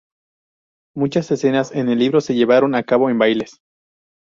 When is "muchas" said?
0.95-1.29